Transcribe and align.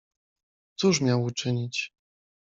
"Cóż 0.75 1.01
miał 1.01 1.23
uczynić?" 1.25 1.93